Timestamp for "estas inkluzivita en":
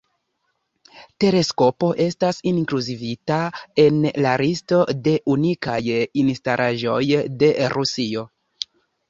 2.05-3.99